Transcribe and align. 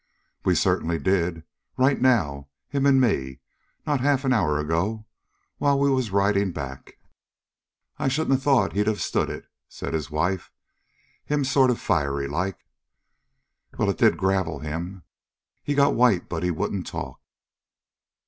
"We 0.43 0.55
certainly 0.55 0.97
did 0.97 1.43
right 1.77 2.01
now, 2.01 2.47
him 2.69 2.87
and 2.87 2.99
me, 2.99 3.39
not 3.85 3.99
half 4.01 4.25
an 4.25 4.33
hour 4.33 4.59
ago, 4.59 5.05
while 5.59 5.77
we 5.79 5.91
was 5.91 6.09
riding 6.09 6.51
back." 6.51 6.97
"I 7.99 8.07
shouldn't 8.07 8.31
have 8.37 8.41
thought 8.41 8.73
he'd 8.73 8.87
of 8.87 8.99
stood 8.99 9.29
it," 9.29 9.45
said 9.69 9.93
his 9.93 10.09
wife, 10.09 10.49
"him 11.25 11.43
sort 11.43 11.69
of 11.69 11.79
fiery 11.79 12.27
like." 12.27 12.65
"Well, 13.77 13.91
it 13.91 13.99
did 13.99 14.17
gravel 14.17 14.57
him. 14.57 15.03
He 15.61 15.75
got 15.75 15.93
white, 15.93 16.27
but 16.27 16.43
wouldn't 16.49 16.87
talk. 16.87 17.21